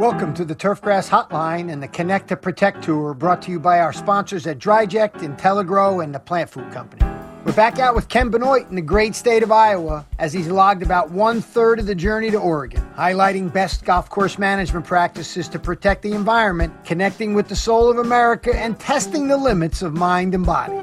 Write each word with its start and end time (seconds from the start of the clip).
Welcome 0.00 0.32
to 0.36 0.46
the 0.46 0.54
Turfgrass 0.54 1.10
Hotline 1.10 1.70
and 1.70 1.82
the 1.82 1.86
Connect 1.86 2.28
to 2.28 2.36
Protect 2.36 2.82
Tour 2.82 3.12
brought 3.12 3.42
to 3.42 3.50
you 3.50 3.60
by 3.60 3.80
our 3.80 3.92
sponsors 3.92 4.46
at 4.46 4.58
Dryject, 4.58 5.16
IntelliGrow, 5.16 6.02
and 6.02 6.14
the 6.14 6.18
Plant 6.18 6.48
Food 6.48 6.72
Company. 6.72 7.04
We're 7.44 7.52
back 7.52 7.78
out 7.78 7.94
with 7.94 8.08
Ken 8.08 8.30
Benoit 8.30 8.66
in 8.70 8.76
the 8.76 8.80
great 8.80 9.14
state 9.14 9.42
of 9.42 9.52
Iowa 9.52 10.06
as 10.18 10.32
he's 10.32 10.48
logged 10.48 10.82
about 10.82 11.10
one 11.10 11.42
third 11.42 11.78
of 11.80 11.84
the 11.84 11.94
journey 11.94 12.30
to 12.30 12.38
Oregon, 12.38 12.80
highlighting 12.96 13.52
best 13.52 13.84
golf 13.84 14.08
course 14.08 14.38
management 14.38 14.86
practices 14.86 15.50
to 15.50 15.58
protect 15.58 16.00
the 16.00 16.12
environment, 16.12 16.72
connecting 16.86 17.34
with 17.34 17.48
the 17.48 17.56
soul 17.56 17.90
of 17.90 17.98
America, 17.98 18.56
and 18.56 18.80
testing 18.80 19.28
the 19.28 19.36
limits 19.36 19.82
of 19.82 19.92
mind 19.92 20.34
and 20.34 20.46
body. 20.46 20.80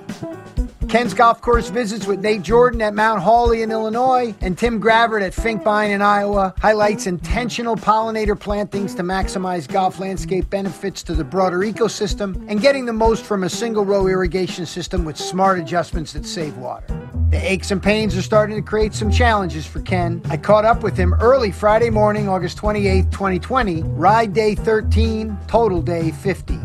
Ken's 0.89 1.13
golf 1.13 1.41
course 1.41 1.69
visits 1.69 2.07
with 2.07 2.21
Nate 2.21 2.41
Jordan 2.41 2.81
at 2.81 2.93
Mount 2.93 3.21
Hawley 3.21 3.61
in 3.61 3.71
Illinois 3.71 4.33
and 4.39 4.57
Tim 4.57 4.79
Gravert 4.79 5.21
at 5.21 5.33
Finkbine 5.33 5.89
in 5.89 6.01
Iowa 6.01 6.53
highlights 6.59 7.07
intentional 7.07 7.75
pollinator 7.75 8.39
plantings 8.39 8.95
to 8.95 9.03
maximize 9.03 9.67
golf 9.67 9.99
landscape 9.99 10.49
benefits 10.49 11.03
to 11.03 11.13
the 11.13 11.25
broader 11.25 11.59
ecosystem 11.59 12.41
and 12.49 12.61
getting 12.61 12.85
the 12.85 12.93
most 12.93 13.25
from 13.25 13.43
a 13.43 13.49
single 13.49 13.83
row 13.83 14.07
irrigation 14.07 14.65
system 14.65 15.03
with 15.03 15.17
smart 15.17 15.59
adjustments 15.59 16.13
that 16.13 16.25
save 16.25 16.55
water. 16.55 16.85
The 17.31 17.51
aches 17.51 17.71
and 17.71 17.83
pains 17.83 18.15
are 18.15 18.21
starting 18.21 18.55
to 18.55 18.61
create 18.61 18.93
some 18.93 19.11
challenges 19.11 19.65
for 19.65 19.81
Ken. 19.81 20.21
I 20.29 20.37
caught 20.37 20.63
up 20.63 20.83
with 20.83 20.95
him 20.95 21.13
early 21.15 21.51
Friday 21.51 21.89
morning, 21.89 22.29
August 22.29 22.55
28, 22.55 23.11
2020, 23.11 23.83
ride 23.83 24.31
day 24.31 24.55
13, 24.55 25.37
total 25.47 25.81
day 25.81 26.11
50. 26.11 26.57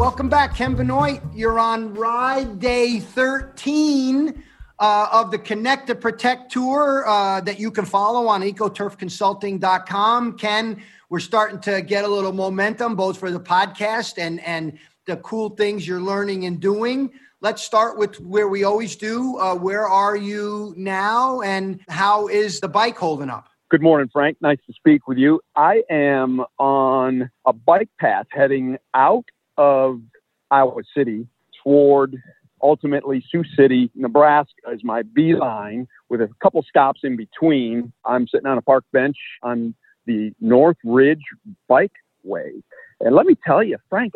Welcome 0.00 0.30
back, 0.30 0.56
Ken 0.56 0.74
Benoit. 0.74 1.20
You're 1.34 1.58
on 1.58 1.92
ride 1.92 2.58
day 2.58 3.00
13 3.00 4.42
uh, 4.78 5.08
of 5.12 5.30
the 5.30 5.38
Connect 5.38 5.88
to 5.88 5.94
Protect 5.94 6.50
tour 6.50 7.06
uh, 7.06 7.42
that 7.42 7.60
you 7.60 7.70
can 7.70 7.84
follow 7.84 8.26
on 8.26 8.40
ecoturfconsulting.com. 8.40 10.38
Ken, 10.38 10.82
we're 11.10 11.20
starting 11.20 11.60
to 11.60 11.82
get 11.82 12.04
a 12.04 12.08
little 12.08 12.32
momentum 12.32 12.96
both 12.96 13.18
for 13.18 13.30
the 13.30 13.38
podcast 13.38 14.16
and, 14.16 14.40
and 14.40 14.78
the 15.04 15.18
cool 15.18 15.50
things 15.50 15.86
you're 15.86 16.00
learning 16.00 16.46
and 16.46 16.60
doing. 16.60 17.10
Let's 17.42 17.62
start 17.62 17.98
with 17.98 18.18
where 18.20 18.48
we 18.48 18.64
always 18.64 18.96
do. 18.96 19.36
Uh, 19.36 19.54
where 19.54 19.86
are 19.86 20.16
you 20.16 20.72
now, 20.78 21.42
and 21.42 21.78
how 21.90 22.26
is 22.28 22.60
the 22.60 22.68
bike 22.68 22.96
holding 22.96 23.28
up? 23.28 23.50
Good 23.70 23.82
morning, 23.82 24.08
Frank. 24.10 24.38
Nice 24.40 24.60
to 24.66 24.72
speak 24.72 25.06
with 25.06 25.18
you. 25.18 25.42
I 25.54 25.82
am 25.90 26.42
on 26.58 27.30
a 27.46 27.52
bike 27.52 27.90
path 28.00 28.28
heading 28.30 28.78
out 28.94 29.26
of 29.60 30.00
Iowa 30.50 30.82
City 30.96 31.26
toward 31.62 32.16
ultimately 32.62 33.22
Sioux 33.30 33.44
City, 33.56 33.90
Nebraska 33.94 34.54
is 34.72 34.82
my 34.82 35.02
beeline 35.02 35.86
with 36.08 36.22
a 36.22 36.28
couple 36.42 36.62
stops 36.62 37.00
in 37.04 37.16
between. 37.16 37.92
I'm 38.06 38.26
sitting 38.26 38.46
on 38.46 38.56
a 38.56 38.62
park 38.62 38.84
bench 38.92 39.16
on 39.42 39.74
the 40.06 40.32
North 40.40 40.78
Ridge 40.82 41.22
Bikeway. 41.70 42.62
And 43.00 43.14
let 43.14 43.26
me 43.26 43.36
tell 43.46 43.62
you, 43.62 43.76
Frank, 43.90 44.14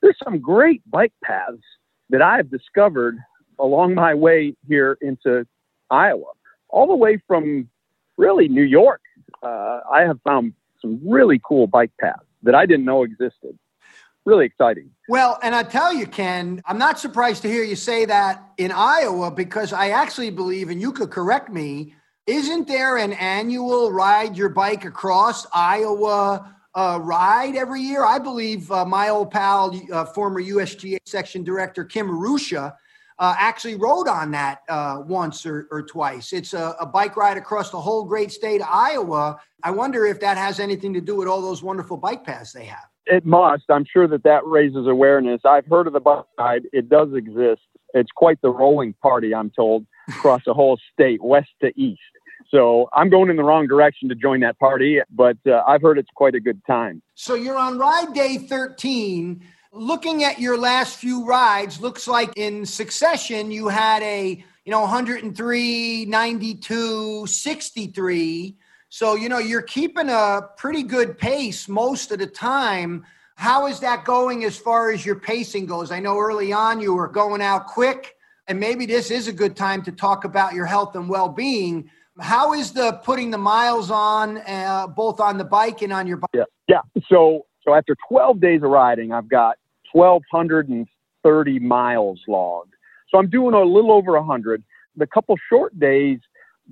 there's 0.00 0.16
some 0.24 0.40
great 0.40 0.82
bike 0.90 1.12
paths 1.22 1.62
that 2.08 2.22
I've 2.22 2.50
discovered 2.50 3.18
along 3.58 3.94
my 3.94 4.14
way 4.14 4.54
here 4.66 4.96
into 5.02 5.46
Iowa, 5.90 6.32
all 6.70 6.86
the 6.86 6.96
way 6.96 7.20
from 7.26 7.68
really 8.16 8.48
New 8.48 8.62
York. 8.62 9.02
Uh, 9.42 9.80
I 9.92 10.02
have 10.02 10.20
found 10.22 10.54
some 10.80 11.00
really 11.06 11.38
cool 11.46 11.66
bike 11.66 11.92
paths 12.00 12.24
that 12.42 12.54
I 12.54 12.64
didn't 12.64 12.86
know 12.86 13.02
existed 13.02 13.58
really 14.26 14.44
exciting. 14.44 14.90
Well, 15.08 15.38
and 15.42 15.54
I 15.54 15.62
tell 15.62 15.94
you, 15.94 16.06
Ken, 16.06 16.60
I'm 16.66 16.78
not 16.78 16.98
surprised 16.98 17.42
to 17.42 17.48
hear 17.48 17.62
you 17.62 17.76
say 17.76 18.04
that 18.06 18.42
in 18.58 18.72
Iowa 18.72 19.30
because 19.30 19.72
I 19.72 19.90
actually 19.90 20.30
believe, 20.30 20.68
and 20.68 20.80
you 20.80 20.92
could 20.92 21.10
correct 21.10 21.48
me, 21.48 21.94
isn't 22.26 22.66
there 22.66 22.96
an 22.96 23.12
annual 23.12 23.92
ride 23.92 24.36
your 24.36 24.48
bike 24.48 24.84
across 24.84 25.46
Iowa 25.54 26.52
uh, 26.74 26.98
ride 27.00 27.54
every 27.54 27.80
year? 27.80 28.04
I 28.04 28.18
believe 28.18 28.70
uh, 28.72 28.84
my 28.84 29.08
old 29.10 29.30
pal, 29.30 29.80
uh, 29.92 30.04
former 30.06 30.42
USGA 30.42 30.98
section 31.06 31.44
director 31.44 31.84
Kim 31.84 32.08
Erusha, 32.08 32.74
uh, 33.18 33.34
actually 33.38 33.74
rode 33.74 34.08
on 34.08 34.30
that 34.32 34.60
uh, 34.68 35.02
once 35.06 35.46
or, 35.46 35.68
or, 35.70 35.82
twice. 35.82 36.32
It's 36.32 36.52
a, 36.52 36.76
a, 36.80 36.86
bike 36.86 37.16
ride 37.16 37.38
across 37.38 37.70
the 37.70 37.80
whole 37.80 38.04
great 38.04 38.30
state 38.30 38.60
of 38.60 38.68
Iowa. 38.70 39.40
I 39.62 39.70
wonder 39.70 40.04
if 40.04 40.20
that 40.20 40.36
has 40.36 40.60
anything 40.60 40.92
to 40.94 41.00
do 41.00 41.16
with 41.16 41.26
all 41.26 41.40
those 41.40 41.62
wonderful 41.62 41.96
bike 41.96 42.24
paths 42.24 42.52
they 42.52 42.66
have. 42.66 42.84
It 43.06 43.24
must. 43.24 43.64
I'm 43.70 43.86
sure 43.90 44.06
that 44.08 44.24
that 44.24 44.44
raises 44.44 44.86
awareness. 44.86 45.40
I've 45.44 45.66
heard 45.66 45.86
of 45.86 45.92
the 45.92 46.00
bike 46.00 46.24
ride. 46.38 46.62
It 46.72 46.88
does 46.88 47.14
exist. 47.14 47.62
It's 47.94 48.10
quite 48.14 48.40
the 48.42 48.50
rolling 48.50 48.94
party, 49.00 49.34
I'm 49.34 49.50
told, 49.50 49.86
across 50.08 50.42
the 50.44 50.52
whole 50.52 50.78
state, 50.92 51.22
west 51.22 51.50
to 51.62 51.72
east. 51.80 52.00
So 52.50 52.88
I'm 52.92 53.08
going 53.08 53.30
in 53.30 53.36
the 53.36 53.42
wrong 53.42 53.66
direction 53.66 54.08
to 54.08 54.14
join 54.14 54.40
that 54.40 54.58
party, 54.58 55.00
but 55.10 55.36
uh, 55.46 55.62
I've 55.66 55.82
heard 55.82 55.98
it's 55.98 56.10
quite 56.14 56.34
a 56.34 56.40
good 56.40 56.60
time. 56.66 57.02
So 57.14 57.34
you're 57.34 57.56
on 57.56 57.78
ride 57.78 58.12
day 58.12 58.38
13. 58.38 59.42
Looking 59.72 60.24
at 60.24 60.38
your 60.38 60.56
last 60.58 60.96
few 60.96 61.24
rides, 61.26 61.80
looks 61.80 62.08
like 62.08 62.32
in 62.36 62.64
succession 62.64 63.50
you 63.50 63.68
had 63.68 64.02
a 64.02 64.44
you 64.64 64.72
know 64.72 64.80
103, 64.80 66.06
92, 66.06 67.26
63 67.26 68.56
so, 68.88 69.14
you 69.14 69.28
know, 69.28 69.38
you're 69.38 69.62
keeping 69.62 70.08
a 70.08 70.48
pretty 70.56 70.82
good 70.82 71.18
pace 71.18 71.68
most 71.68 72.12
of 72.12 72.18
the 72.18 72.26
time. 72.26 73.04
How 73.34 73.66
is 73.66 73.80
that 73.80 74.04
going 74.04 74.44
as 74.44 74.56
far 74.56 74.90
as 74.90 75.04
your 75.04 75.16
pacing 75.16 75.66
goes? 75.66 75.90
I 75.90 76.00
know 76.00 76.18
early 76.18 76.52
on 76.52 76.80
you 76.80 76.94
were 76.94 77.08
going 77.08 77.42
out 77.42 77.66
quick, 77.66 78.14
and 78.46 78.58
maybe 78.58 78.86
this 78.86 79.10
is 79.10 79.28
a 79.28 79.32
good 79.32 79.56
time 79.56 79.82
to 79.82 79.92
talk 79.92 80.24
about 80.24 80.54
your 80.54 80.66
health 80.66 80.94
and 80.94 81.08
well 81.08 81.28
being. 81.28 81.90
How 82.20 82.54
is 82.54 82.72
the 82.72 82.92
putting 83.04 83.30
the 83.30 83.38
miles 83.38 83.90
on, 83.90 84.38
uh, 84.38 84.86
both 84.86 85.20
on 85.20 85.36
the 85.36 85.44
bike 85.44 85.82
and 85.82 85.92
on 85.92 86.06
your 86.06 86.16
bike? 86.16 86.30
Yeah. 86.32 86.44
yeah. 86.66 86.80
So, 87.10 87.44
so 87.66 87.74
after 87.74 87.96
12 88.08 88.40
days 88.40 88.62
of 88.62 88.70
riding, 88.70 89.12
I've 89.12 89.28
got 89.28 89.56
1,230 89.92 91.58
miles 91.58 92.20
logged. 92.28 92.74
So 93.10 93.18
I'm 93.18 93.28
doing 93.28 93.54
a 93.54 93.62
little 93.62 93.92
over 93.92 94.12
100. 94.12 94.62
The 94.96 95.06
couple 95.06 95.36
short 95.50 95.78
days, 95.78 96.20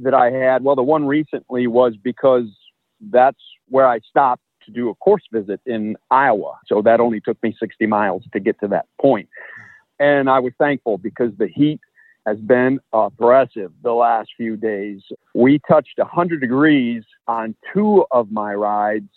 that 0.00 0.15
I 0.15 0.31
had, 0.31 0.65
well, 0.65 0.77
the 0.77 0.83
one 0.83 1.06
recently 1.06 1.66
was 1.66 1.94
because 2.03 2.47
that's 3.10 3.38
where 3.69 3.87
I 3.87 4.00
stopped 4.00 4.43
to 4.66 4.72
do 4.72 4.88
a 4.88 4.94
course 4.94 5.22
visit 5.33 5.60
in 5.66 5.97
Iowa. 6.10 6.59
So 6.66 6.83
that 6.83 7.00
only 7.00 7.21
took 7.21 7.41
me 7.43 7.54
60 7.59 7.87
miles 7.87 8.22
to 8.33 8.41
get 8.41 8.59
to 8.60 8.69
that 8.69 8.87
point. 9.00 9.28
And 10.00 10.28
I 10.28 10.38
was 10.41 10.53
thankful 10.59 10.99
because 10.99 11.33
the 11.38 11.49
heat 11.49 11.81
has 12.27 12.38
been 12.38 12.81
oppressive 12.93 13.71
the 13.83 13.93
last 13.93 14.31
few 14.37 14.56
days. 14.56 15.03
We 15.34 15.60
touched 15.69 15.99
100 15.99 16.41
degrees 16.41 17.04
on 17.28 17.54
two 17.72 18.06
of 18.10 18.33
my 18.33 18.54
rides. 18.54 19.10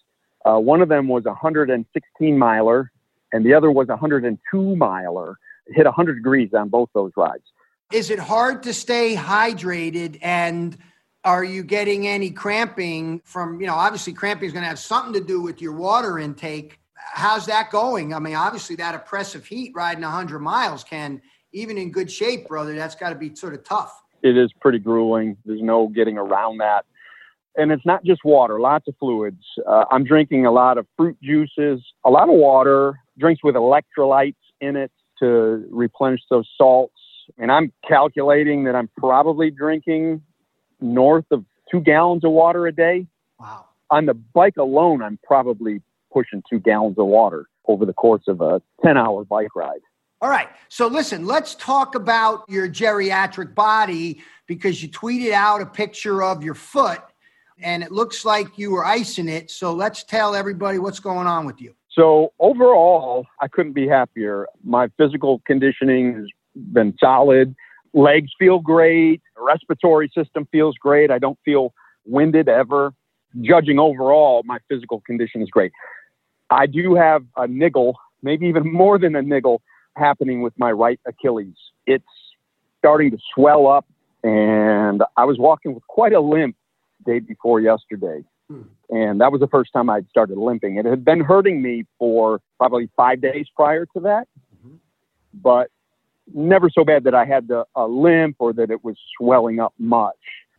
Uh, 0.48 0.60
one 0.60 0.82
of 0.82 0.88
them 0.88 1.08
was 1.10 1.26
a 1.26 1.30
116 1.30 2.38
miler, 2.38 2.92
and 3.34 3.46
the 3.46 3.54
other 3.54 3.70
was 3.70 3.90
a 3.90 3.98
102 3.98 4.76
miler. 4.78 5.38
It 5.66 5.76
hit 5.76 5.86
100 5.86 6.16
degrees 6.16 6.54
on 6.54 6.70
both 6.70 6.90
those 6.94 7.12
rides. 7.18 7.44
Is 7.92 8.10
it 8.10 8.20
hard 8.20 8.64
to 8.64 8.74
stay 8.74 9.16
hydrated 9.16 10.18
and 10.22 10.78
are 11.24 11.44
you 11.44 11.64
getting 11.64 12.08
any 12.08 12.32
cramping 12.32 13.22
from, 13.26 13.60
you 13.60 13.68
know, 13.68 13.74
obviously 13.74 14.14
cramping 14.14 14.48
is 14.48 14.54
going 14.54 14.64
to 14.64 14.70
have 14.70 14.80
something 14.80 15.14
to 15.14 15.20
do 15.20 15.42
with 15.42 15.62
your 15.62 15.74
water 15.74 16.20
intake. 16.20 16.80
How's 16.96 17.46
that 17.48 17.70
going? 17.70 18.14
I 18.14 18.20
mean, 18.20 18.36
obviously 18.36 18.78
that 18.78 18.96
oppressive 18.96 19.46
heat 19.46 19.74
riding 19.76 20.04
100 20.04 20.40
miles 20.40 20.86
can, 20.86 21.22
even 21.52 21.78
in 21.78 21.92
good 21.92 22.10
shape, 22.10 22.48
brother, 22.48 22.76
that's 22.76 22.96
got 22.96 23.10
to 23.10 23.16
be 23.16 23.36
sort 23.36 23.54
of 23.54 23.66
tough. 23.66 24.02
It 24.24 24.38
is 24.38 24.52
pretty 24.62 24.80
grueling. 24.80 25.36
There's 25.44 25.62
no 25.62 25.88
getting 25.88 26.18
around 26.18 26.60
that. 26.60 26.86
And 27.58 27.72
it's 27.72 27.86
not 27.86 28.04
just 28.04 28.24
water, 28.24 28.60
lots 28.60 28.88
of 28.88 28.96
fluids. 29.00 29.44
Uh, 29.68 29.86
I'm 29.92 30.04
drinking 30.04 30.46
a 30.46 30.52
lot 30.52 30.78
of 30.78 30.86
fruit 30.96 31.18
juices, 31.22 31.82
a 32.06 32.10
lot 32.10 32.30
of 32.30 32.36
water, 32.36 33.00
drinks 33.18 33.44
with 33.44 33.56
electrolytes 33.56 34.36
in 34.62 34.76
it 34.76 34.92
to 35.20 35.68
replenish 35.72 36.22
those 36.30 36.48
salts 36.56 36.94
and 37.38 37.52
I'm 37.52 37.72
calculating 37.88 38.64
that 38.66 38.76
I'm 38.76 38.90
probably 38.98 39.52
drinking 39.52 40.22
north 40.80 41.26
of 41.32 41.44
two 41.70 41.82
gallons 41.82 42.24
of 42.24 42.32
water 42.32 42.68
a 42.68 42.72
day. 42.72 43.08
Wow. 43.40 43.66
On 43.90 44.06
the 44.06 44.14
bike 44.14 44.58
alone, 44.58 45.02
I'm 45.02 45.20
probably 45.24 45.82
pushing 46.12 46.44
two 46.50 46.60
gallons 46.60 46.98
of 46.98 47.08
water 47.08 47.48
over 47.66 47.86
the 47.86 47.94
course 47.94 48.24
of 48.28 48.42
a 48.42 48.62
10 48.84 48.98
hour 48.98 49.26
bike 49.26 49.56
ride. 49.56 49.82
All 50.22 50.30
right. 50.30 50.50
So 50.70 50.88
listen, 50.88 51.26
let's 51.26 51.54
talk 51.56 51.96
about 51.96 52.44
your 52.48 52.68
geriatric 52.68 53.54
body 53.54 54.22
because 54.48 54.82
you 54.82 54.90
tweeted 54.90 55.32
out 55.32 55.62
a 55.62 55.66
picture 55.66 56.24
of 56.24 56.44
your 56.44 56.56
foot 56.56 57.02
and 57.62 57.84
it 57.84 57.92
looks 57.92 58.26
like 58.26 58.58
you 58.58 58.72
were 58.72 58.86
icing 58.86 59.28
it. 59.28 59.50
So 59.50 59.74
let's 59.74 60.04
tell 60.04 60.36
everybody 60.36 60.80
what's 60.80 61.00
going 61.00 61.28
on 61.28 61.46
with 61.46 61.62
you. 61.62 61.74
So 61.92 62.32
overall, 62.40 63.26
I 63.42 63.48
couldn't 63.48 63.74
be 63.74 63.88
happier. 63.88 64.48
My 64.64 64.88
physical 64.98 65.42
conditioning 65.48 66.14
has 66.14 66.26
been 66.56 66.96
solid. 67.00 67.56
Legs 67.94 68.32
feel 68.38 68.60
great. 68.60 69.22
Respiratory 69.36 70.12
system 70.16 70.48
feels 70.52 70.76
great. 70.76 71.10
I 71.10 71.18
don't 71.18 71.40
feel 71.44 71.74
winded 72.06 72.48
ever. 72.48 72.94
Judging 73.42 73.80
overall, 73.80 74.44
my 74.46 74.60
physical 74.70 75.02
condition 75.02 75.42
is 75.42 75.50
great. 75.50 75.72
I 76.50 76.68
do 76.68 76.96
have 76.96 77.26
a 77.36 77.48
niggle, 77.48 77.98
maybe 78.22 78.48
even 78.48 78.72
more 78.72 78.98
than 79.00 79.16
a 79.16 79.22
niggle, 79.22 79.62
happening 79.96 80.42
with 80.42 80.54
my 80.58 80.72
right 80.72 81.00
Achilles. 81.06 81.56
It's 81.88 82.06
starting 82.78 83.12
to 83.12 83.18
swell 83.34 83.68
up, 83.68 83.86
and 84.24 85.04
I 85.18 85.26
was 85.26 85.38
walking 85.40 85.74
with 85.74 85.86
quite 85.88 86.14
a 86.14 86.22
limp 86.22 86.56
day 87.06 87.20
before 87.20 87.60
yesterday. 87.60 88.24
Hmm. 88.50 88.62
And 88.90 89.22
that 89.22 89.32
was 89.32 89.42
the 89.42 89.48
first 89.48 89.74
time 89.74 89.90
I'd 89.90 90.10
started 90.10 90.38
limping. 90.38 90.78
It 90.78 90.86
had 90.86 91.04
been 91.04 91.22
hurting 91.22 91.62
me 91.62 91.86
for 92.00 92.40
probably 92.58 92.90
five 92.96 93.22
days 93.22 93.48
prior 93.56 93.86
to 93.88 94.00
that, 94.02 94.28
Mhm. 94.66 94.78
but 95.34 95.70
never 96.34 96.70
so 96.70 96.84
bad 96.84 97.04
that 97.06 97.14
I 97.16 97.26
had 97.26 97.48
the, 97.48 97.66
a 97.76 97.88
limp 97.88 98.38
or 98.40 98.54
that 98.54 98.70
it 98.72 98.84
was 98.84 98.98
swelling 99.18 99.60
up 99.60 99.74
much. 99.78 100.16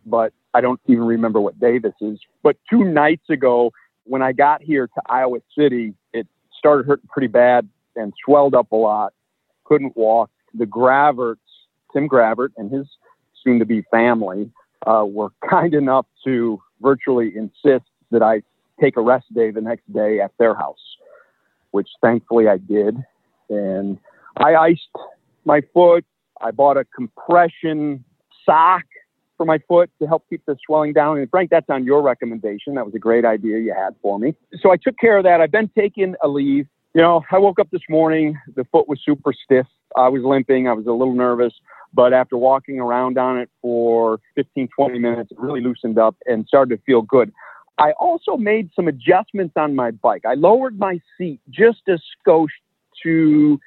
But 0.07 0.33
I 0.55 0.61
don't 0.61 0.81
even 0.87 1.05
remember 1.05 1.41
what 1.41 1.59
day 1.59 1.79
this 1.79 1.95
is. 2.01 2.19
But 2.43 2.57
two 2.71 2.85
nights 2.85 3.29
ago, 3.31 3.73
when 4.05 4.23
I 4.23 4.33
got 4.33 4.63
here 4.63 4.87
to 4.87 5.03
Iowa 5.07 5.41
City, 5.57 5.95
it 6.13 6.27
started 6.57 6.87
hurting 6.87 7.09
pretty 7.11 7.29
bad 7.29 7.69
and 7.97 8.13
swelled 8.25 8.55
up 8.55 8.73
a 8.73 8.77
lot. 8.77 9.13
Couldn't 9.65 9.97
walk. 9.97 10.31
The 10.55 10.65
Graverts, 10.67 11.37
Tim 11.93 12.07
Gravert 12.07 12.53
and 12.57 12.71
his 12.71 12.87
soon 13.43 13.59
to 13.59 13.67
be 13.67 13.83
family, 13.91 14.51
uh, 14.87 15.05
were 15.07 15.31
kind 15.49 15.75
enough 15.75 16.07
to 16.25 16.61
virtually 16.81 17.33
insist 17.37 17.87
that 18.11 18.23
I 18.23 18.43
take 18.81 18.97
a 18.97 19.01
rest 19.01 19.27
day 19.35 19.51
the 19.51 19.61
next 19.61 19.93
day 19.93 20.21
at 20.21 20.33
their 20.39 20.55
house, 20.55 20.97
which 21.73 21.89
thankfully 22.01 22.49
I 22.49 22.59
did. 22.59 22.97
And 23.51 23.99
I 24.37 24.55
iced 24.55 24.89
my 25.45 25.63
foot. 25.75 26.05
I 26.41 26.53
bought 26.53 26.77
a 26.77 26.85
compression 26.85 28.05
sock 28.47 28.85
for 29.37 29.47
my 29.47 29.59
foot 29.69 29.91
to 30.01 30.07
help 30.07 30.25
keep 30.29 30.45
the 30.47 30.57
swelling 30.67 30.93
down. 30.93 31.19
And 31.19 31.31
Frank, 31.31 31.51
that's 31.51 31.69
on 31.69 31.85
your 31.85 32.03
recommendation. 32.03 32.75
That 32.75 32.85
was 32.85 32.95
a 32.95 32.99
great 32.99 33.25
idea 33.25 33.59
you 33.59 33.75
had 33.75 33.95
for 34.03 34.19
me. 34.19 34.35
So 34.61 34.71
I 34.71 34.77
took 34.77 34.99
care 34.99 35.19
of 35.19 35.25
that. 35.25 35.41
I've 35.41 35.53
been 35.53 35.71
taking 35.77 36.15
a 36.23 36.29
leave. 36.29 36.67
You 36.95 37.03
know, 37.03 37.23
I 37.31 37.39
woke 37.39 37.59
up 37.59 37.71
this 37.71 37.83
morning, 37.89 38.39
the 38.57 38.65
foot 38.65 38.89
was 38.89 39.01
super 39.05 39.33
stiff. 39.33 39.67
I 39.97 40.09
was 40.09 40.23
limping. 40.23 40.69
I 40.69 40.73
was 40.73 40.87
a 40.87 40.93
little 40.93 41.15
nervous. 41.15 41.55
But 41.95 42.13
after 42.13 42.37
walking 42.37 42.81
around 42.81 43.19
on 43.19 43.39
it 43.39 43.51
for 43.63 44.21
15, 44.35 44.69
20 44.77 44.99
minutes, 44.99 45.33
it 45.33 45.39
really 45.41 45.61
loosened 45.61 45.99
up 45.99 46.17
and 46.27 46.47
started 46.47 46.77
to 46.77 46.83
feel 46.85 47.03
good. 47.03 47.33
I 47.79 47.93
also 47.93 48.37
made 48.37 48.71
some 48.75 48.89
adjustments 48.89 49.55
on 49.57 49.75
my 49.75 49.93
bike. 49.93 50.25
I 50.27 50.35
lowered 50.35 50.79
my 50.79 51.01
seat 51.17 51.41
just 51.49 51.83
a 51.89 51.99
skosh 52.27 52.49
to 53.05 53.59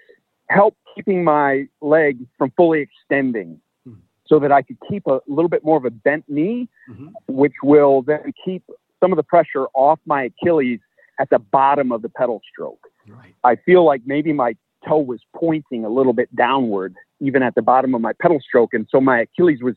help 0.50 0.76
keeping 0.94 1.24
my 1.24 1.68
leg 1.82 2.18
from 2.38 2.52
fully 2.58 2.82
extending 2.82 3.60
Hmm. 3.86 3.94
so 4.26 4.38
that 4.40 4.52
I 4.52 4.62
could 4.62 4.78
keep 4.90 5.08
a 5.08 5.22
little 5.28 5.48
bit 5.50 5.64
more 5.64 5.78
of 5.78 5.86
a 5.86 5.90
bent 5.90 6.26
knee, 6.28 6.68
Mhm. 6.90 7.14
which 7.28 7.54
will 7.64 8.02
then 8.02 8.34
keep 8.44 8.64
some 9.00 9.14
of 9.14 9.16
the 9.16 9.24
pressure 9.24 9.68
off 9.74 10.00
my 10.06 10.24
Achilles 10.24 10.82
at 11.20 11.30
the 11.30 11.40
bottom 11.40 11.92
of 11.94 12.02
the 12.02 12.10
pedal 12.10 12.42
stroke. 12.52 12.86
Right. 13.08 13.34
I 13.46 13.56
feel 13.56 13.84
like 13.86 14.02
maybe 14.06 14.34
my 14.34 14.56
toe 14.88 15.00
was 15.00 15.22
pointing 15.36 15.86
a 15.86 15.90
little 15.90 16.14
bit 16.14 16.34
downward, 16.36 16.96
even 17.20 17.44
at 17.44 17.56
the 17.56 17.62
bottom 17.62 17.94
of 17.96 18.02
my 18.02 18.14
pedal 18.22 18.40
stroke. 18.40 18.74
And 18.74 18.88
so 18.90 19.00
my 19.02 19.22
Achilles 19.22 19.60
was 19.62 19.76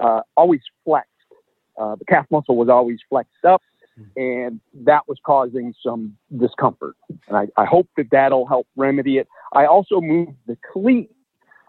uh, 0.00 0.20
always 0.36 0.60
flexed. 0.84 1.10
Uh, 1.80 1.96
the 1.96 2.04
calf 2.04 2.26
muscle 2.30 2.56
was 2.56 2.68
always 2.68 2.98
flexed 3.08 3.44
up, 3.44 3.62
and 4.16 4.60
that 4.74 5.08
was 5.08 5.18
causing 5.24 5.74
some 5.84 6.16
discomfort. 6.36 6.96
And 7.28 7.36
I, 7.36 7.48
I 7.56 7.64
hope 7.64 7.88
that 7.96 8.08
that'll 8.10 8.46
help 8.46 8.66
remedy 8.76 9.18
it. 9.18 9.28
I 9.52 9.66
also 9.66 10.00
moved 10.00 10.36
the 10.46 10.56
cleat 10.72 11.10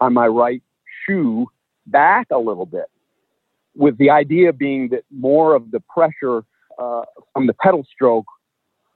on 0.00 0.12
my 0.12 0.26
right 0.26 0.62
shoe 1.06 1.46
back 1.86 2.26
a 2.30 2.38
little 2.38 2.66
bit, 2.66 2.86
with 3.74 3.98
the 3.98 4.10
idea 4.10 4.52
being 4.52 4.88
that 4.90 5.04
more 5.10 5.54
of 5.54 5.70
the 5.70 5.80
pressure 5.80 6.44
uh, 6.78 7.02
from 7.32 7.46
the 7.46 7.54
pedal 7.54 7.86
stroke 7.92 8.26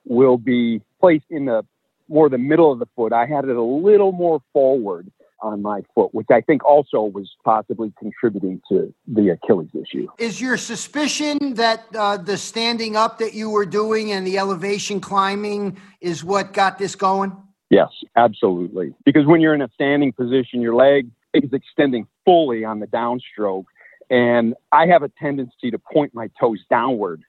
will 0.04 0.38
be 0.38 0.80
placed 1.00 1.26
in 1.30 1.46
the 1.46 1.64
more 2.08 2.28
the 2.28 2.38
middle 2.38 2.72
of 2.72 2.78
the 2.78 2.86
foot. 2.96 3.12
I 3.12 3.26
had 3.26 3.44
it 3.44 3.56
a 3.56 3.62
little 3.62 4.12
more 4.12 4.40
forward 4.52 5.10
on 5.40 5.62
my 5.62 5.82
foot, 5.94 6.12
which 6.14 6.26
I 6.30 6.40
think 6.40 6.64
also 6.64 7.02
was 7.02 7.30
possibly 7.44 7.92
contributing 7.98 8.60
to 8.70 8.92
the 9.06 9.30
Achilles 9.30 9.70
issue. 9.74 10.08
Is 10.18 10.40
your 10.40 10.56
suspicion 10.56 11.54
that 11.54 11.84
uh, 11.94 12.16
the 12.16 12.36
standing 12.36 12.96
up 12.96 13.18
that 13.18 13.34
you 13.34 13.50
were 13.50 13.66
doing 13.66 14.10
and 14.12 14.26
the 14.26 14.38
elevation 14.38 15.00
climbing 15.00 15.78
is 16.00 16.24
what 16.24 16.52
got 16.52 16.78
this 16.78 16.96
going? 16.96 17.36
Yes, 17.70 17.88
absolutely. 18.16 18.94
Because 19.04 19.26
when 19.26 19.40
you're 19.40 19.54
in 19.54 19.62
a 19.62 19.68
standing 19.74 20.12
position, 20.12 20.60
your 20.60 20.74
leg 20.74 21.08
is 21.34 21.52
extending 21.52 22.06
fully 22.24 22.64
on 22.64 22.80
the 22.80 22.86
downstroke. 22.86 23.64
And 24.10 24.54
I 24.72 24.86
have 24.86 25.02
a 25.02 25.10
tendency 25.20 25.70
to 25.70 25.78
point 25.78 26.14
my 26.14 26.30
toes 26.40 26.60
downward. 26.70 27.22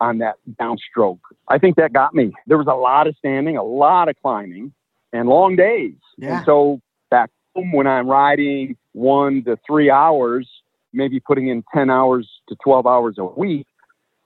On 0.00 0.18
that 0.18 0.36
downstroke. 0.60 1.20
I 1.48 1.58
think 1.58 1.76
that 1.76 1.92
got 1.92 2.14
me. 2.14 2.32
There 2.46 2.58
was 2.58 2.66
a 2.66 2.74
lot 2.74 3.06
of 3.06 3.16
standing, 3.18 3.56
a 3.56 3.62
lot 3.62 4.08
of 4.08 4.16
climbing, 4.22 4.72
and 5.12 5.28
long 5.28 5.56
days. 5.56 5.94
Yeah. 6.16 6.38
And 6.38 6.46
so 6.46 6.80
back 7.10 7.30
home 7.54 7.72
when 7.72 7.86
I'm 7.86 8.08
riding 8.08 8.76
one 8.92 9.44
to 9.44 9.58
three 9.66 9.90
hours, 9.90 10.48
maybe 10.92 11.20
putting 11.20 11.48
in 11.48 11.64
10 11.74 11.90
hours 11.90 12.28
to 12.48 12.56
12 12.62 12.86
hours 12.86 13.16
a 13.18 13.24
week, 13.24 13.66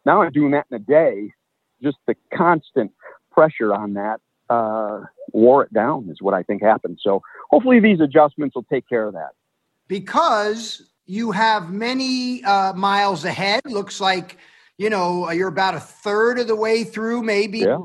now 0.04 0.22
I'm 0.22 0.32
doing 0.32 0.52
that 0.52 0.66
in 0.70 0.76
a 0.76 0.80
day. 0.80 1.32
Just 1.82 1.98
the 2.06 2.14
constant 2.34 2.92
pressure 3.30 3.72
on 3.72 3.94
that 3.94 4.20
uh, 4.50 5.02
wore 5.32 5.64
it 5.64 5.72
down, 5.72 6.08
is 6.10 6.20
what 6.20 6.34
I 6.34 6.42
think 6.42 6.62
happened. 6.62 6.98
So 7.02 7.22
hopefully 7.50 7.80
these 7.80 8.00
adjustments 8.00 8.54
will 8.54 8.64
take 8.64 8.88
care 8.88 9.06
of 9.06 9.14
that. 9.14 9.30
Because 9.86 10.90
you 11.06 11.30
have 11.32 11.70
many 11.70 12.44
uh, 12.44 12.72
miles 12.74 13.24
ahead. 13.24 13.62
Looks 13.64 14.00
like, 14.00 14.36
you 14.78 14.88
know, 14.88 15.30
you're 15.30 15.48
about 15.48 15.74
a 15.74 15.80
third 15.80 16.38
of 16.38 16.46
the 16.46 16.56
way 16.56 16.84
through, 16.84 17.22
maybe. 17.22 17.60
Yeah. 17.60 17.78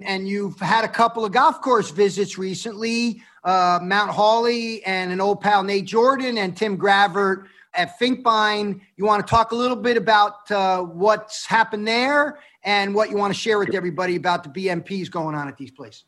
And 0.00 0.26
you've 0.26 0.58
had 0.58 0.84
a 0.84 0.88
couple 0.88 1.26
of 1.26 1.32
golf 1.32 1.60
course 1.60 1.90
visits 1.90 2.38
recently 2.38 3.22
uh, 3.44 3.78
Mount 3.82 4.10
Hawley 4.10 4.84
and 4.84 5.12
an 5.12 5.20
old 5.20 5.40
pal, 5.40 5.62
Nate 5.62 5.86
Jordan, 5.86 6.38
and 6.38 6.56
Tim 6.56 6.76
Gravert 6.76 7.46
at 7.74 7.98
Finkbine. 7.98 8.80
You 8.96 9.04
want 9.04 9.26
to 9.26 9.30
talk 9.30 9.52
a 9.52 9.54
little 9.54 9.76
bit 9.76 9.96
about 9.96 10.50
uh, 10.50 10.82
what's 10.82 11.46
happened 11.46 11.86
there 11.86 12.38
and 12.62 12.94
what 12.94 13.10
you 13.10 13.16
want 13.16 13.32
to 13.32 13.38
share 13.38 13.58
with 13.58 13.74
everybody 13.74 14.16
about 14.16 14.44
the 14.44 14.50
BMPs 14.50 15.10
going 15.10 15.34
on 15.34 15.48
at 15.48 15.56
these 15.56 15.70
places. 15.70 16.04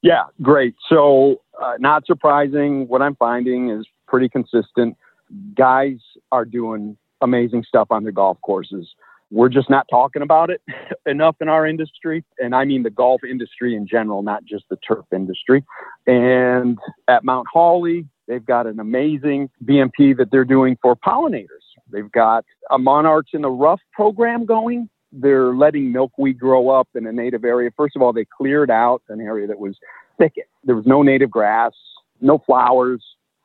Yeah, 0.00 0.24
great. 0.40 0.76
So, 0.88 1.42
uh, 1.60 1.74
not 1.78 2.06
surprising, 2.06 2.86
what 2.86 3.02
I'm 3.02 3.16
finding 3.16 3.70
is 3.70 3.86
pretty 4.06 4.28
consistent. 4.28 4.96
Guys 5.54 5.98
are 6.30 6.44
doing 6.44 6.96
amazing 7.20 7.64
stuff 7.66 7.88
on 7.90 8.04
the 8.04 8.12
golf 8.12 8.38
courses. 8.42 8.88
We're 9.30 9.50
just 9.50 9.68
not 9.68 9.86
talking 9.90 10.22
about 10.22 10.50
it 10.50 10.62
enough 11.06 11.36
in 11.40 11.48
our 11.48 11.66
industry. 11.66 12.24
And 12.38 12.54
I 12.54 12.64
mean 12.64 12.82
the 12.82 12.90
golf 12.90 13.22
industry 13.24 13.74
in 13.74 13.86
general, 13.86 14.22
not 14.22 14.44
just 14.44 14.64
the 14.70 14.76
turf 14.76 15.04
industry. 15.14 15.64
And 16.06 16.78
at 17.08 17.24
Mount 17.24 17.46
Hawley, 17.52 18.06
they've 18.26 18.44
got 18.44 18.66
an 18.66 18.80
amazing 18.80 19.50
BMP 19.64 20.16
that 20.16 20.30
they're 20.30 20.44
doing 20.44 20.78
for 20.80 20.96
pollinators. 20.96 21.46
They've 21.90 22.10
got 22.10 22.44
a 22.70 22.78
Monarchs 22.78 23.30
in 23.34 23.42
the 23.42 23.50
Rough 23.50 23.80
program 23.92 24.46
going. 24.46 24.88
They're 25.12 25.54
letting 25.54 25.90
milkweed 25.92 26.38
grow 26.38 26.68
up 26.68 26.88
in 26.94 27.06
a 27.06 27.12
native 27.12 27.44
area. 27.44 27.70
First 27.76 27.96
of 27.96 28.02
all, 28.02 28.12
they 28.12 28.26
cleared 28.26 28.70
out 28.70 29.02
an 29.08 29.20
area 29.20 29.46
that 29.46 29.58
was 29.58 29.76
thicket. 30.18 30.48
There 30.64 30.76
was 30.76 30.86
no 30.86 31.02
native 31.02 31.30
grass, 31.30 31.72
no 32.20 32.38
flowers. 32.44 33.02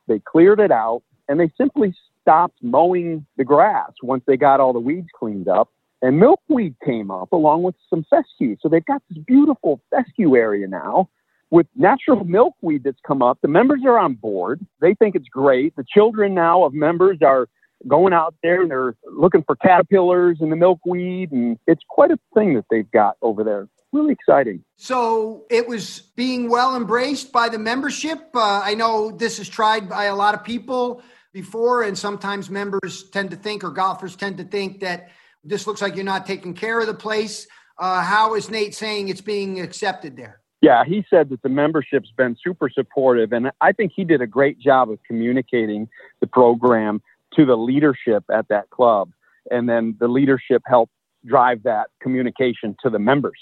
They 0.08 0.18
cleared 0.18 0.60
it 0.60 0.70
out 0.70 1.02
and 1.28 1.40
they 1.40 1.50
simply 1.56 1.94
stopped 2.24 2.56
mowing 2.62 3.26
the 3.36 3.44
grass 3.44 3.92
once 4.02 4.24
they 4.26 4.38
got 4.38 4.58
all 4.58 4.72
the 4.72 4.80
weeds 4.80 5.08
cleaned 5.18 5.48
up. 5.48 5.68
And 6.00 6.18
milkweed 6.18 6.74
came 6.84 7.10
up 7.10 7.32
along 7.32 7.62
with 7.62 7.74
some 7.88 8.04
fescue. 8.10 8.56
So 8.60 8.68
they've 8.68 8.84
got 8.84 9.02
this 9.08 9.22
beautiful 9.24 9.80
fescue 9.90 10.36
area 10.36 10.66
now 10.66 11.08
with 11.50 11.66
natural 11.76 12.24
milkweed 12.24 12.84
that's 12.84 12.98
come 13.06 13.22
up. 13.22 13.38
The 13.42 13.48
members 13.48 13.80
are 13.86 13.98
on 13.98 14.14
board. 14.14 14.66
They 14.80 14.94
think 14.94 15.14
it's 15.14 15.28
great. 15.28 15.76
The 15.76 15.84
children 15.84 16.34
now 16.34 16.64
of 16.64 16.74
members 16.74 17.18
are 17.22 17.48
going 17.86 18.12
out 18.12 18.34
there 18.42 18.62
and 18.62 18.70
they're 18.70 18.96
looking 19.10 19.44
for 19.44 19.56
caterpillars 19.56 20.38
in 20.40 20.50
the 20.50 20.56
milkweed. 20.56 21.32
And 21.32 21.58
it's 21.66 21.82
quite 21.88 22.10
a 22.10 22.18
thing 22.34 22.54
that 22.54 22.64
they've 22.70 22.90
got 22.90 23.16
over 23.22 23.44
there. 23.44 23.68
Really 23.92 24.12
exciting. 24.12 24.64
So 24.76 25.44
it 25.50 25.68
was 25.68 26.00
being 26.16 26.50
well 26.50 26.76
embraced 26.76 27.32
by 27.32 27.48
the 27.48 27.58
membership. 27.58 28.28
Uh, 28.34 28.60
I 28.64 28.74
know 28.74 29.10
this 29.10 29.38
is 29.38 29.48
tried 29.48 29.88
by 29.88 30.04
a 30.04 30.16
lot 30.16 30.34
of 30.34 30.42
people 30.42 31.02
before, 31.34 31.82
and 31.82 31.98
sometimes 31.98 32.48
members 32.48 33.10
tend 33.10 33.30
to 33.32 33.36
think, 33.36 33.62
or 33.62 33.70
golfers 33.70 34.16
tend 34.16 34.38
to 34.38 34.44
think, 34.44 34.80
that 34.80 35.10
this 35.42 35.66
looks 35.66 35.82
like 35.82 35.96
you're 35.96 36.04
not 36.04 36.26
taking 36.26 36.54
care 36.54 36.80
of 36.80 36.86
the 36.86 36.94
place. 36.94 37.46
Uh, 37.78 38.02
how 38.02 38.34
is 38.34 38.48
Nate 38.48 38.74
saying 38.74 39.08
it's 39.08 39.20
being 39.20 39.60
accepted 39.60 40.16
there? 40.16 40.40
Yeah, 40.62 40.84
he 40.86 41.04
said 41.10 41.28
that 41.28 41.42
the 41.42 41.50
membership's 41.50 42.10
been 42.16 42.36
super 42.42 42.70
supportive, 42.70 43.32
and 43.32 43.50
I 43.60 43.72
think 43.72 43.92
he 43.94 44.04
did 44.04 44.22
a 44.22 44.26
great 44.26 44.58
job 44.58 44.90
of 44.90 44.98
communicating 45.06 45.88
the 46.20 46.26
program 46.26 47.02
to 47.34 47.44
the 47.44 47.56
leadership 47.56 48.24
at 48.32 48.48
that 48.48 48.70
club, 48.70 49.10
and 49.50 49.68
then 49.68 49.96
the 49.98 50.08
leadership 50.08 50.62
helped 50.64 50.92
drive 51.26 51.64
that 51.64 51.88
communication 52.00 52.76
to 52.82 52.88
the 52.88 52.98
members. 52.98 53.38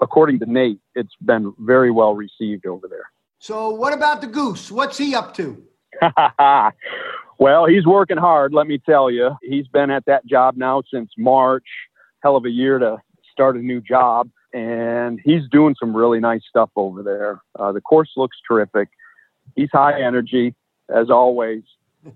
According 0.00 0.38
to 0.40 0.46
Nate, 0.46 0.78
it's 0.94 1.14
been 1.22 1.54
very 1.58 1.90
well 1.90 2.14
received 2.14 2.66
over 2.66 2.86
there. 2.86 3.10
So, 3.38 3.70
what 3.70 3.92
about 3.92 4.20
the 4.20 4.26
goose? 4.26 4.70
What's 4.70 4.98
he 4.98 5.14
up 5.14 5.34
to? 5.34 5.62
well, 7.40 7.64
he's 7.64 7.86
working 7.86 8.18
hard, 8.18 8.52
let 8.52 8.66
me 8.66 8.78
tell 8.78 9.10
you. 9.10 9.30
He's 9.42 9.66
been 9.66 9.90
at 9.90 10.04
that 10.04 10.26
job 10.26 10.58
now 10.58 10.82
since 10.92 11.10
March. 11.16 11.64
Hell 12.22 12.36
of 12.36 12.44
a 12.44 12.50
year 12.50 12.78
to 12.78 12.98
start 13.32 13.56
a 13.56 13.60
new 13.60 13.80
job. 13.80 14.28
And 14.52 15.18
he's 15.24 15.48
doing 15.50 15.74
some 15.80 15.96
really 15.96 16.20
nice 16.20 16.42
stuff 16.46 16.68
over 16.76 17.02
there. 17.02 17.40
Uh, 17.58 17.72
the 17.72 17.80
course 17.80 18.10
looks 18.14 18.36
terrific. 18.46 18.90
He's 19.56 19.70
high 19.72 20.02
energy, 20.02 20.54
as 20.94 21.08
always. 21.08 21.62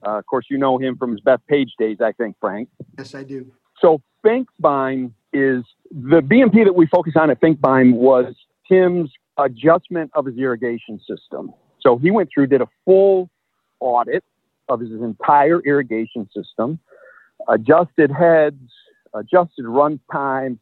Uh, 0.06 0.18
of 0.18 0.26
course, 0.26 0.44
you 0.50 0.58
know 0.58 0.76
him 0.76 0.98
from 0.98 1.12
his 1.12 1.20
Bethpage 1.20 1.70
days, 1.78 1.98
I 2.02 2.12
think, 2.12 2.36
Frank. 2.38 2.68
Yes, 2.98 3.14
I 3.14 3.22
do. 3.22 3.50
So 3.80 4.02
Finkbine 4.22 5.12
is 5.32 5.64
the 5.90 6.20
BMP 6.20 6.64
that 6.64 6.74
we 6.76 6.86
focus 6.86 7.14
on 7.16 7.30
at 7.30 7.40
Finkbine 7.40 7.94
was 7.94 8.34
Tim's 8.68 9.10
adjustment 9.38 10.10
of 10.14 10.26
his 10.26 10.36
irrigation 10.36 11.00
system. 11.08 11.54
So 11.80 11.96
he 11.96 12.10
went 12.10 12.28
through, 12.32 12.48
did 12.48 12.60
a 12.60 12.68
full 12.84 13.30
audit 13.80 14.22
of 14.68 14.80
his 14.80 14.90
entire 14.90 15.60
irrigation 15.60 16.28
system, 16.34 16.78
adjusted 17.48 18.10
heads, 18.10 18.60
adjusted 19.14 19.66
run 19.66 20.00
times, 20.10 20.58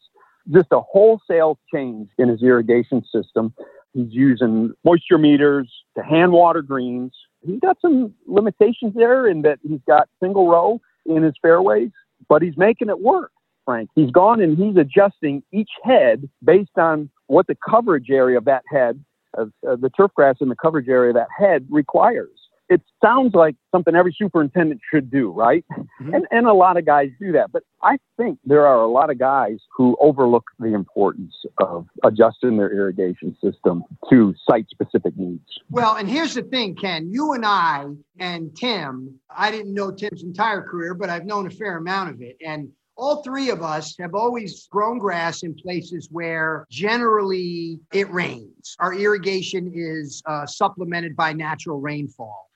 just 0.50 0.68
a 0.73 0.80
wholesale 0.80 1.59
change 1.73 2.09
in 2.18 2.28
his 2.28 2.42
irrigation 2.42 3.02
system. 3.12 3.54
He's 3.94 4.11
using 4.11 4.73
moisture 4.85 5.18
meters 5.18 5.71
to 5.97 6.02
hand 6.02 6.32
water 6.32 6.62
greens. 6.62 7.12
He's 7.47 7.61
got 7.61 7.78
some 7.80 8.14
limitations 8.26 8.94
there 8.94 9.26
in 9.26 9.42
that 9.42 9.59
he's 9.62 9.80
got 9.87 10.09
single 10.21 10.49
row 10.49 10.80
in 11.06 11.23
his 11.23 11.35
fairways, 11.42 11.90
but 12.28 12.42
he's 12.42 12.56
making 12.56 12.88
it 12.88 13.00
work, 13.00 13.32
Frank. 13.64 13.90
He's 13.94 14.11
gone 14.11 14.40
and 14.40 14.56
he's 14.56 14.76
adjusting 14.76 15.42
each 15.52 15.71
head 15.85 16.28
based 16.42 16.76
on 16.76 17.11
what 17.26 17.47
the 17.47 17.56
coverage 17.68 18.11
area 18.11 18.38
of 18.38 18.44
that 18.47 18.62
head, 18.68 19.02
of, 19.35 19.52
the 19.62 19.90
turf 19.97 20.12
grass 20.14 20.37
in 20.40 20.49
the 20.49 20.56
coverage 20.56 20.88
area 20.88 21.11
of 21.11 21.16
that 21.16 21.28
head 21.37 21.66
requires 21.71 22.30
it 22.73 22.81
sounds 23.05 23.35
like 23.35 23.55
something 23.71 23.95
every 23.95 24.17
superintendent 24.19 24.81
should 24.91 25.11
do, 25.11 25.31
right? 25.31 25.64
Mm-hmm. 25.71 26.14
And, 26.14 26.26
and 26.31 26.47
a 26.47 26.55
lot 26.55 26.79
of 26.79 26.87
guys 26.87 27.11
do 27.21 27.33
that. 27.33 27.52
But 27.52 27.64
I 27.83 27.99
think 28.17 28.38
there 28.45 28.67
are 28.67 28.81
a 28.81 28.88
lot 28.88 29.11
of 29.11 29.19
guys 29.19 29.59
who 29.76 29.95
overlook 30.00 30.45
the 30.59 30.73
importance 30.73 31.35
of 31.59 31.87
adjusting 32.02 32.57
their 32.57 32.73
irrigation 32.73 33.37
system 33.45 33.85
to 34.09 34.35
site 34.49 34.67
specific 34.71 35.17
needs. 35.19 35.45
Well, 35.71 35.97
and 35.97 36.09
here's 36.09 36.35
the 36.35 36.43
thing, 36.43 36.75
Ken. 36.75 37.11
You 37.11 37.35
and 37.35 37.45
I 37.45 37.87
and 38.19 38.57
Tim, 38.57 39.21
I 39.29 39.50
didn't 39.50 39.75
know 39.75 39.91
Tim's 39.91 40.23
entire 40.23 40.62
career, 40.62 40.95
but 40.95 41.11
I've 41.11 41.26
known 41.26 41.47
a 41.47 41.50
fair 41.50 41.76
amount 41.76 42.11
of 42.11 42.23
it. 42.23 42.38
And 42.45 42.71
all 42.97 43.23
three 43.23 43.50
of 43.50 43.62
us 43.62 43.97
have 43.99 44.14
always 44.14 44.67
grown 44.69 44.99
grass 44.99 45.43
in 45.43 45.55
places 45.55 46.09
where 46.11 46.67
generally 46.71 47.81
it 47.93 48.11
rains. 48.11 48.76
Our 48.79 48.95
irrigation 48.95 49.73
is 49.75 50.23
uh, 50.26 50.47
supplemented 50.47 51.17
by 51.17 51.33
natural 51.33 51.81
rainfall. 51.81 52.49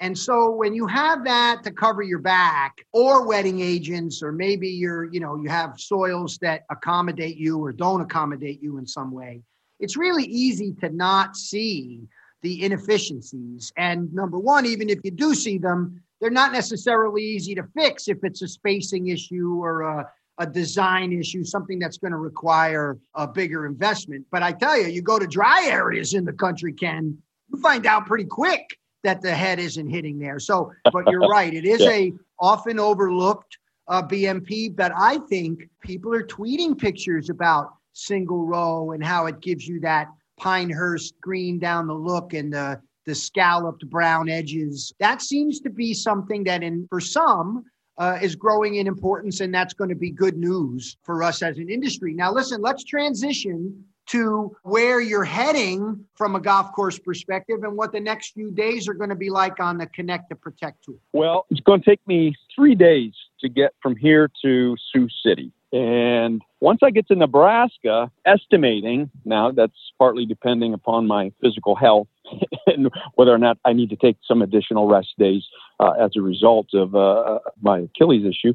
And 0.00 0.16
so 0.18 0.50
when 0.50 0.74
you 0.74 0.86
have 0.86 1.24
that 1.24 1.62
to 1.62 1.70
cover 1.70 2.02
your 2.02 2.18
back 2.18 2.84
or 2.92 3.26
wetting 3.26 3.60
agents, 3.60 4.22
or 4.22 4.32
maybe 4.32 4.68
you're, 4.68 5.04
you 5.12 5.20
know, 5.20 5.36
you 5.36 5.48
have 5.48 5.80
soils 5.80 6.38
that 6.38 6.64
accommodate 6.70 7.36
you 7.36 7.58
or 7.58 7.72
don't 7.72 8.00
accommodate 8.00 8.60
you 8.60 8.78
in 8.78 8.86
some 8.86 9.12
way, 9.12 9.42
it's 9.78 9.96
really 9.96 10.24
easy 10.24 10.72
to 10.80 10.90
not 10.90 11.36
see 11.36 12.08
the 12.42 12.64
inefficiencies. 12.64 13.72
And 13.76 14.12
number 14.12 14.38
one, 14.38 14.66
even 14.66 14.90
if 14.90 14.98
you 15.04 15.10
do 15.10 15.34
see 15.34 15.58
them, 15.58 16.02
they're 16.20 16.30
not 16.30 16.52
necessarily 16.52 17.22
easy 17.22 17.54
to 17.54 17.64
fix 17.76 18.08
if 18.08 18.18
it's 18.24 18.42
a 18.42 18.48
spacing 18.48 19.08
issue 19.08 19.58
or 19.62 19.82
a, 19.82 20.10
a 20.38 20.46
design 20.46 21.12
issue, 21.12 21.44
something 21.44 21.78
that's 21.78 21.98
going 21.98 22.12
to 22.12 22.18
require 22.18 22.98
a 23.14 23.26
bigger 23.26 23.66
investment. 23.66 24.26
But 24.30 24.42
I 24.42 24.52
tell 24.52 24.78
you, 24.78 24.88
you 24.88 25.02
go 25.02 25.18
to 25.18 25.26
dry 25.26 25.66
areas 25.66 26.14
in 26.14 26.24
the 26.24 26.32
country, 26.32 26.72
Ken, 26.72 27.16
you 27.52 27.60
find 27.60 27.86
out 27.86 28.06
pretty 28.06 28.24
quick 28.24 28.76
that 29.04 29.22
the 29.22 29.34
head 29.34 29.58
isn't 29.58 29.88
hitting 29.88 30.18
there. 30.18 30.38
So, 30.38 30.72
but 30.92 31.08
you're 31.08 31.28
right. 31.28 31.54
It 31.54 31.64
is 31.64 31.80
yeah. 31.80 31.90
a 31.90 32.12
often 32.40 32.80
overlooked 32.80 33.58
uh, 33.86 34.02
BMP, 34.02 34.74
but 34.74 34.92
I 34.96 35.18
think 35.28 35.68
people 35.80 36.12
are 36.14 36.24
tweeting 36.24 36.76
pictures 36.76 37.30
about 37.30 37.74
single 37.92 38.44
row 38.44 38.90
and 38.90 39.04
how 39.04 39.26
it 39.26 39.40
gives 39.40 39.68
you 39.68 39.78
that 39.80 40.08
Pinehurst 40.36 41.14
green 41.20 41.60
down 41.60 41.86
the 41.86 41.94
look 41.94 42.34
and 42.34 42.52
the 42.52 42.80
the 43.06 43.14
scalloped 43.14 43.88
brown 43.90 44.28
edges. 44.28 44.92
That 44.98 45.20
seems 45.20 45.60
to 45.60 45.70
be 45.70 45.92
something 45.92 46.44
that, 46.44 46.62
in 46.62 46.86
for 46.88 47.00
some, 47.00 47.64
uh, 47.98 48.18
is 48.20 48.34
growing 48.34 48.76
in 48.76 48.86
importance, 48.86 49.40
and 49.40 49.54
that's 49.54 49.74
going 49.74 49.90
to 49.90 49.96
be 49.96 50.10
good 50.10 50.36
news 50.36 50.96
for 51.02 51.22
us 51.22 51.42
as 51.42 51.58
an 51.58 51.68
industry. 51.68 52.14
Now, 52.14 52.32
listen, 52.32 52.60
let's 52.60 52.82
transition 52.84 53.84
to 54.06 54.54
where 54.62 55.00
you're 55.00 55.24
heading 55.24 56.04
from 56.14 56.36
a 56.36 56.40
golf 56.40 56.72
course 56.72 56.98
perspective 56.98 57.62
and 57.62 57.76
what 57.76 57.92
the 57.92 58.00
next 58.00 58.34
few 58.34 58.50
days 58.50 58.88
are 58.88 58.94
going 58.94 59.10
to 59.10 59.16
be 59.16 59.30
like 59.30 59.60
on 59.60 59.78
the 59.78 59.86
Connect 59.86 60.28
to 60.30 60.36
Protect 60.36 60.84
tour? 60.84 60.96
Well, 61.12 61.46
it's 61.50 61.60
going 61.60 61.80
to 61.80 61.90
take 61.90 62.06
me 62.06 62.34
three 62.54 62.74
days 62.74 63.12
to 63.40 63.48
get 63.48 63.74
from 63.82 63.96
here 63.96 64.30
to 64.42 64.76
Sioux 64.92 65.08
City. 65.24 65.52
And 65.72 66.42
once 66.60 66.80
I 66.84 66.90
get 66.90 67.08
to 67.08 67.16
Nebraska, 67.16 68.10
estimating 68.24 69.10
now 69.24 69.50
that's 69.50 69.72
partly 69.98 70.24
depending 70.24 70.72
upon 70.72 71.06
my 71.06 71.32
physical 71.42 71.74
health 71.74 72.06
and 72.66 72.90
whether 73.14 73.32
or 73.32 73.38
not 73.38 73.58
I 73.64 73.72
need 73.72 73.90
to 73.90 73.96
take 73.96 74.16
some 74.26 74.40
additional 74.40 74.86
rest 74.86 75.14
days 75.18 75.42
uh, 75.80 75.90
as 76.00 76.12
a 76.16 76.20
result 76.20 76.68
of 76.74 76.94
uh, 76.94 77.40
my 77.60 77.80
Achilles 77.80 78.24
issue. 78.24 78.54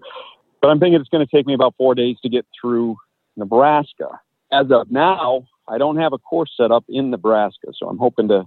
But 0.61 0.69
I'm 0.69 0.79
thinking 0.79 0.99
it's 0.99 1.09
going 1.09 1.25
to 1.25 1.35
take 1.35 1.45
me 1.45 1.53
about 1.53 1.75
four 1.77 1.93
days 1.93 2.17
to 2.21 2.29
get 2.29 2.45
through 2.59 2.97
Nebraska 3.35 4.19
as 4.51 4.67
of 4.71 4.91
now, 4.91 5.47
I 5.67 5.77
don't 5.77 5.97
have 5.97 6.13
a 6.13 6.17
course 6.17 6.51
set 6.57 6.71
up 6.71 6.85
in 6.89 7.09
Nebraska, 7.11 7.67
so 7.73 7.87
I'm 7.87 7.97
hoping 7.97 8.27
to 8.29 8.45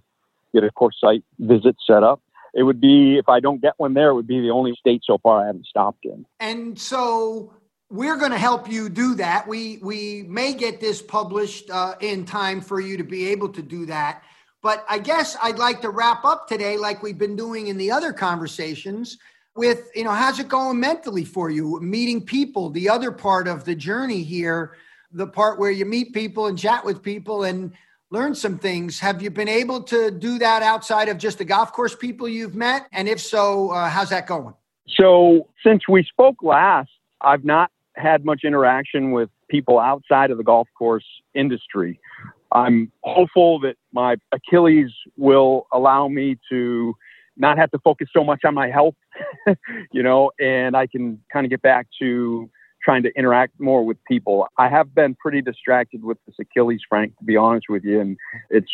get 0.53 0.65
a 0.65 0.71
course 0.71 0.97
site 1.01 1.25
visit 1.39 1.77
set 1.87 2.03
up. 2.03 2.21
It 2.55 2.65
would 2.65 2.81
be 2.81 3.17
if 3.17 3.29
I 3.29 3.41
don't 3.41 3.63
get 3.63 3.75
one 3.79 3.95
there, 3.95 4.11
it 4.11 4.15
would 4.15 4.27
be 4.27 4.41
the 4.41 4.51
only 4.51 4.75
state 4.75 5.03
so 5.05 5.19
far 5.19 5.43
I 5.43 5.47
haven't 5.47 5.67
stopped 5.67 6.05
in. 6.05 6.27
And 6.41 6.79
so 6.79 7.55
we're 7.89 8.17
going 8.17 8.33
to 8.33 8.39
help 8.39 8.71
you 8.71 8.89
do 8.89 9.15
that. 9.15 9.47
We 9.49 9.79
we 9.81 10.25
may 10.29 10.53
get 10.53 10.81
this 10.81 11.01
published 11.01 11.71
uh, 11.71 11.95
in 12.01 12.27
time 12.27 12.61
for 12.61 12.81
you 12.81 12.97
to 12.99 13.05
be 13.05 13.29
able 13.29 13.49
to 13.51 13.63
do 13.63 13.87
that. 13.87 14.23
But 14.61 14.85
I 14.89 14.99
guess 14.99 15.37
I'd 15.43 15.59
like 15.59 15.81
to 15.83 15.91
wrap 15.91 16.25
up 16.25 16.47
today, 16.47 16.77
like 16.77 17.03
we've 17.03 17.19
been 17.19 17.37
doing 17.37 17.67
in 17.67 17.77
the 17.79 17.91
other 17.91 18.13
conversations, 18.13 19.19
with 19.57 19.91
you 19.95 20.05
know 20.05 20.11
how's 20.11 20.39
it 20.39 20.49
going 20.49 20.79
mentally 20.79 21.25
for 21.25 21.49
you, 21.49 21.81
meeting 21.81 22.21
people, 22.21 22.69
the 22.69 22.89
other 22.89 23.13
part 23.13 23.49
of 23.49 23.65
the 23.65 23.75
journey 23.75 24.23
here 24.23 24.77
the 25.13 25.27
part 25.27 25.59
where 25.59 25.71
you 25.71 25.85
meet 25.85 26.13
people 26.13 26.47
and 26.47 26.59
chat 26.59 26.85
with 26.85 27.03
people 27.03 27.45
and 27.45 27.73
learn 28.11 28.35
some 28.35 28.59
things. 28.59 29.01
Have 29.01 29.23
you 29.23 29.31
been 29.31 29.49
able 29.49 29.83
to 29.85 30.11
do 30.11 30.39
that 30.39 30.63
outside 30.63 31.09
of 31.09 31.19
just 31.19 31.39
the 31.39 31.45
golf 31.45 31.73
course 31.73 31.95
people 31.95 32.29
you've 32.29 32.55
met? 32.55 32.87
And 32.93 33.09
if 33.09 33.21
so, 33.21 33.71
uh, 33.71 33.89
how's 33.89 34.11
that 34.11 34.27
going? 34.27 34.55
So, 35.01 35.49
since 35.65 35.89
we 35.89 36.05
spoke 36.05 36.37
last, 36.43 36.91
I've 37.21 37.45
not 37.45 37.71
had 37.95 38.25
much 38.25 38.43
interaction 38.45 39.13
with 39.13 39.31
people 39.49 39.79
outside 39.79 40.31
of 40.31 40.39
the 40.39 40.45
golf 40.45 40.69
course 40.77 41.05
industry. 41.35 41.99
I'm 42.53 42.93
hopeful 43.03 43.61
that 43.61 43.77
my 43.93 44.17
Achilles 44.33 44.91
will 45.17 45.67
allow 45.73 46.09
me 46.09 46.39
to 46.51 46.95
not 47.37 47.57
have 47.57 47.71
to 47.71 47.79
focus 47.79 48.09
so 48.15 48.23
much 48.23 48.41
on 48.45 48.55
my 48.55 48.69
health, 48.69 48.95
you 49.93 50.03
know, 50.03 50.31
and 50.39 50.77
I 50.77 50.87
can 50.87 51.21
kind 51.33 51.47
of 51.47 51.51
get 51.51 51.63
back 51.63 51.87
to 52.01 52.51
trying 52.83 53.03
to 53.05 53.11
interact 53.17 53.59
more 53.59 53.85
with 53.85 53.97
people. 54.05 54.47
I 54.59 54.69
have 54.69 54.95
been 54.95 55.15
pretty 55.15 55.43
distracted 55.43 56.05
with 56.05 56.19
this 56.27 56.37
Achilles, 56.41 56.81
Frank, 56.89 57.17
to 57.19 57.25
be 57.25 57.37
honest 57.37 57.67
with 57.69 57.85
you, 57.85 58.01
and 58.01 58.17
it's 58.51 58.71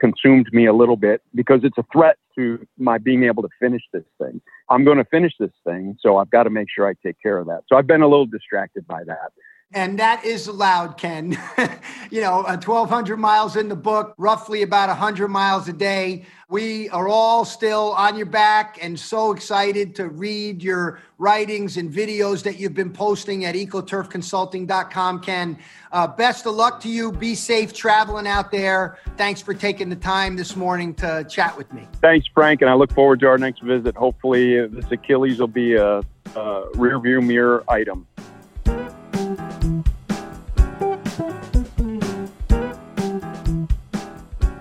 consumed 0.00 0.48
me 0.52 0.66
a 0.66 0.72
little 0.72 0.96
bit 0.96 1.22
because 1.34 1.60
it's 1.62 1.76
a 1.78 1.84
threat 1.92 2.16
to 2.34 2.66
my 2.78 2.96
being 2.96 3.24
able 3.24 3.42
to 3.42 3.48
finish 3.60 3.82
this 3.92 4.04
thing. 4.20 4.40
I'm 4.70 4.84
going 4.84 4.96
to 4.96 5.04
finish 5.04 5.32
this 5.38 5.52
thing, 5.64 5.96
so 6.00 6.16
I've 6.16 6.30
got 6.30 6.44
to 6.44 6.50
make 6.50 6.68
sure 6.74 6.88
I 6.88 6.94
take 7.04 7.16
care 7.22 7.38
of 7.38 7.46
that. 7.48 7.62
So 7.68 7.76
I've 7.76 7.86
been 7.86 8.02
a 8.02 8.08
little 8.08 8.26
distracted 8.26 8.86
by 8.86 9.04
that. 9.04 9.32
And 9.72 10.00
that 10.00 10.24
is 10.24 10.48
allowed, 10.48 10.98
Ken. 10.98 11.38
you 12.10 12.20
know, 12.20 12.42
1,200 12.42 13.16
miles 13.16 13.54
in 13.54 13.68
the 13.68 13.76
book, 13.76 14.14
roughly 14.18 14.62
about 14.62 14.88
100 14.88 15.28
miles 15.28 15.68
a 15.68 15.72
day. 15.72 16.24
We 16.48 16.88
are 16.88 17.06
all 17.06 17.44
still 17.44 17.92
on 17.92 18.16
your 18.16 18.26
back 18.26 18.78
and 18.82 18.98
so 18.98 19.30
excited 19.30 19.94
to 19.94 20.08
read 20.08 20.60
your 20.60 20.98
writings 21.18 21.76
and 21.76 21.88
videos 21.88 22.42
that 22.42 22.58
you've 22.58 22.74
been 22.74 22.92
posting 22.92 23.44
at 23.44 23.54
ecoturfconsulting.com, 23.54 25.20
Ken. 25.20 25.56
Uh, 25.92 26.08
best 26.08 26.46
of 26.46 26.56
luck 26.56 26.80
to 26.80 26.88
you. 26.88 27.12
Be 27.12 27.36
safe 27.36 27.72
traveling 27.72 28.26
out 28.26 28.50
there. 28.50 28.98
Thanks 29.16 29.40
for 29.40 29.54
taking 29.54 29.88
the 29.88 29.94
time 29.94 30.34
this 30.34 30.56
morning 30.56 30.94
to 30.94 31.24
chat 31.30 31.56
with 31.56 31.72
me. 31.72 31.86
Thanks, 32.00 32.26
Frank. 32.34 32.60
And 32.60 32.68
I 32.68 32.74
look 32.74 32.92
forward 32.92 33.20
to 33.20 33.28
our 33.28 33.38
next 33.38 33.62
visit. 33.62 33.94
Hopefully, 33.94 34.66
this 34.66 34.90
Achilles 34.90 35.38
will 35.38 35.46
be 35.46 35.76
a, 35.76 36.02
a 36.34 36.64
rear 36.74 36.98
view 36.98 37.20
mirror 37.20 37.62
item. 37.68 38.08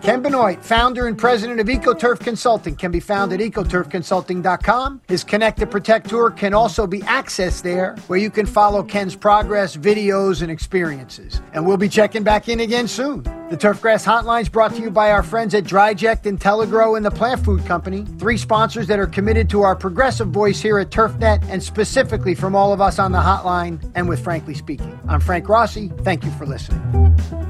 Ken 0.02 0.22
Benoit, 0.22 0.64
founder 0.64 1.08
and 1.08 1.18
president 1.18 1.60
of 1.60 1.68
EcoTurf 1.68 2.22
Consulting, 2.22 2.76
can 2.76 2.90
be 2.90 3.02
found 3.02 3.34
at 3.34 3.42
ecoturfconsulting.com. 3.42 5.02
His 5.08 5.26
Connect 5.26 5.60
to 5.60 5.68
Protect 5.68 6.08
tour 6.10 6.32
can 6.32 6.54
also 6.54 6.88
be 6.88 7.02
accessed 7.02 7.64
there, 7.64 7.96
where 8.08 8.18
you 8.18 8.30
can 8.30 8.46
follow 8.46 8.82
Ken's 8.82 9.16
progress, 9.16 9.76
videos, 9.76 10.42
and 10.42 10.50
experiences. 10.50 11.42
And 11.54 11.68
we'll 11.68 11.78
be 11.78 11.90
checking 11.90 12.24
back 12.24 12.48
in 12.48 12.62
again 12.62 12.88
soon. 12.88 13.24
The 13.50 13.58
Turfgrass 13.58 14.06
Hotline 14.06 14.44
is 14.44 14.50
brought 14.50 14.74
to 14.76 14.82
you 14.82 14.90
by 14.90 15.12
our 15.12 15.24
friends 15.24 15.54
at 15.54 15.66
DryJect, 15.66 16.24
Intelligrow, 16.24 16.96
and 16.96 17.06
the 17.06 17.12
Plant 17.12 17.44
Food 17.44 17.66
Company, 17.66 18.06
three 18.20 18.38
sponsors 18.38 18.88
that 18.88 19.00
are 19.00 19.08
committed 19.08 19.50
to 19.50 19.64
our 19.64 19.76
progressive 19.76 20.30
voice 20.30 20.62
here 20.62 20.80
at 20.80 20.92
TurfNet, 20.92 21.44
and 21.50 21.62
specifically 21.62 22.36
from 22.36 22.56
all 22.56 22.72
of 22.72 22.80
us 22.80 23.00
on 23.00 23.12
the 23.12 23.20
hotline 23.20 23.92
and 23.96 24.08
with 24.08 24.24
Frankly 24.24 24.54
Speaking. 24.54 24.98
I'm 25.08 25.20
Frank 25.20 25.50
Rossi. 25.50 25.92
Thank 26.04 26.24
you 26.24 26.32
for 26.32 26.46
listening. 26.46 27.49